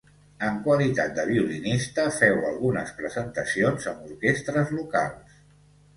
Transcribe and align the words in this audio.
En 0.45 0.55
qualitat 0.67 1.11
de 1.17 1.25
violinista 1.31 2.07
féu 2.17 2.41
algunes 2.53 2.95
presentacions 3.03 3.87
amb 3.93 4.11
orquestres 4.11 4.77
locals. 4.79 5.37